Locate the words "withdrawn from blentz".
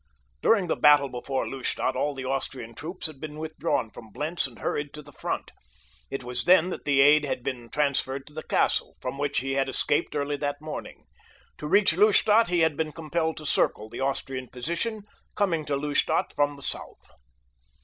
3.37-4.47